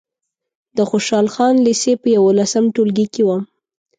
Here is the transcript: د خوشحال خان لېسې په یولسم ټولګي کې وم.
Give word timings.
د 0.77 0.79
خوشحال 0.89 1.27
خان 1.33 1.55
لېسې 1.65 1.93
په 2.01 2.07
یولسم 2.17 2.65
ټولګي 2.75 3.05
کې 3.13 3.21
وم. 3.27 3.41